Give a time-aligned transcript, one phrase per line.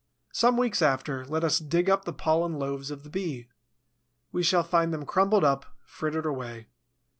[0.33, 3.49] Some weeks after, let us dig up the pollen loaves of the Bee.
[4.31, 6.69] We shall find them crumbled up, frittered away.